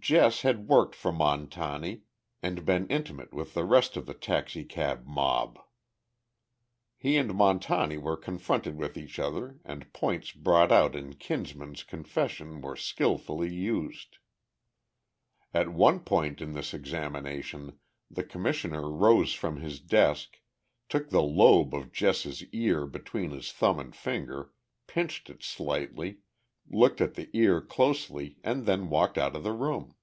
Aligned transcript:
Jess 0.00 0.42
had 0.42 0.68
worked 0.68 0.94
for 0.94 1.10
Montani, 1.12 2.02
and 2.42 2.66
been 2.66 2.86
intimate 2.88 3.32
with 3.32 3.54
the 3.54 3.64
rest 3.64 3.96
of 3.96 4.04
the 4.04 4.12
taxicab 4.14 5.06
"mob." 5.06 5.58
He 6.98 7.16
and 7.16 7.32
Montani 7.34 7.96
were 7.96 8.16
confronted 8.18 8.76
with 8.76 8.98
each 8.98 9.18
other, 9.18 9.58
and 9.64 9.90
points 9.94 10.30
brought 10.30 10.70
out 10.70 10.94
in 10.94 11.14
Kinsman's 11.14 11.82
confession 11.82 12.60
were 12.60 12.76
skillfully 12.76 13.52
used. 13.52 14.18
At 15.54 15.72
one 15.72 16.00
point 16.00 16.42
in 16.42 16.52
this 16.52 16.74
examination 16.74 17.78
the 18.10 18.24
Commissioner 18.24 18.90
rose 18.90 19.32
from 19.32 19.56
his 19.56 19.80
desk, 19.80 20.36
took 20.90 21.08
the 21.08 21.22
lobe 21.22 21.74
of 21.74 21.92
Jess's 21.92 22.44
ear 22.52 22.84
between 22.86 23.30
his 23.30 23.50
thumb 23.50 23.80
and 23.80 23.96
finger, 23.96 24.52
pinched 24.86 25.30
it 25.30 25.42
slightly, 25.42 26.18
looked 26.70 27.00
at 27.00 27.14
the 27.14 27.30
ear 27.32 27.62
closely, 27.62 28.36
and 28.44 28.66
then 28.66 28.90
walked 28.90 29.16
out 29.16 29.34
of 29.34 29.42
the 29.42 29.54
room. 29.54 29.94